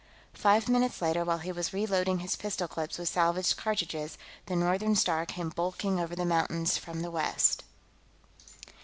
Five 0.33 0.67
minutes 0.67 0.99
later, 0.99 1.23
while 1.23 1.37
he 1.37 1.51
was 1.51 1.73
reloading 1.73 2.17
his 2.21 2.35
pistol 2.35 2.67
clips 2.67 2.97
with 2.97 3.07
salvaged 3.07 3.55
cartridges, 3.55 4.17
the 4.47 4.55
Northern 4.55 4.95
Star 4.95 5.27
came 5.27 5.49
bulking 5.49 5.99
over 5.99 6.15
the 6.15 6.25
mountains 6.25 6.75
from 6.75 7.03
the 7.03 7.11
west. 7.11 7.63